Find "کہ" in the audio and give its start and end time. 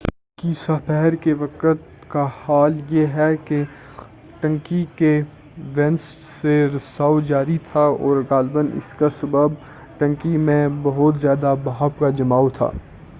3.45-3.61